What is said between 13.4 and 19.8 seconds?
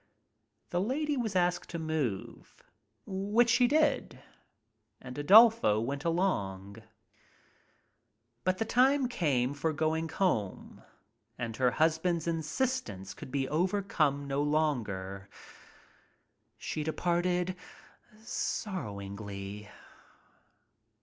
overcome no longer. She de sorrowingly.